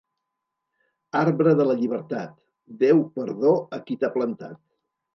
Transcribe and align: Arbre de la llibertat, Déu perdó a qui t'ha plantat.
Arbre 1.19 1.53
de 1.59 1.69
la 1.69 1.77
llibertat, 1.83 2.33
Déu 2.83 3.07
perdó 3.21 3.55
a 3.81 3.85
qui 3.87 4.03
t'ha 4.03 4.15
plantat. 4.21 4.63